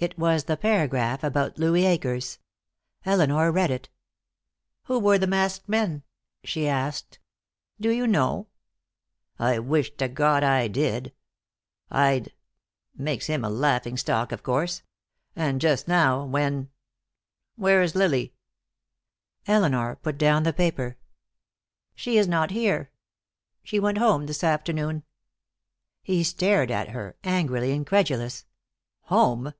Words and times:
It 0.00 0.18
was 0.18 0.44
the 0.44 0.58
paragraph 0.58 1.24
about 1.24 1.56
Louis 1.56 1.86
Akers. 1.86 2.38
Elinor 3.06 3.50
read 3.50 3.70
it. 3.70 3.88
"Who 4.82 4.98
were 5.00 5.16
the 5.16 5.26
masked 5.26 5.66
men?" 5.66 6.02
she 6.42 6.68
asked. 6.68 7.18
"Do 7.80 7.88
you 7.88 8.06
know?" 8.06 8.48
"I 9.38 9.58
wish 9.60 9.96
to 9.96 10.08
God 10.08 10.44
I 10.44 10.68
did. 10.68 11.14
I'd 11.90 12.34
Makes 12.94 13.28
him 13.28 13.46
a 13.46 13.48
laughing 13.48 13.96
stock, 13.96 14.30
of 14.30 14.42
course. 14.42 14.82
And 15.34 15.58
just 15.58 15.88
now, 15.88 16.22
when 16.26 16.68
Where's 17.56 17.94
Lily?" 17.94 18.34
Elinor 19.46 19.96
put 19.96 20.18
down 20.18 20.42
the 20.42 20.52
paper. 20.52 20.98
"She 21.94 22.18
is 22.18 22.28
not 22.28 22.50
here. 22.50 22.90
She 23.62 23.80
went 23.80 23.96
home 23.96 24.26
this 24.26 24.44
afternoon." 24.44 25.02
He 26.02 26.22
stared 26.22 26.70
at 26.70 26.90
her, 26.90 27.16
angrily 27.24 27.70
incredulous. 27.72 28.44
"Home?" 29.04 29.54